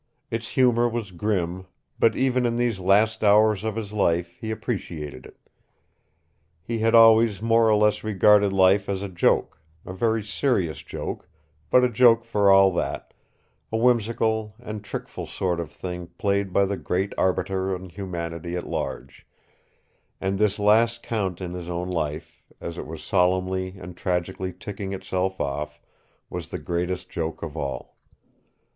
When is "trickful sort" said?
14.83-15.59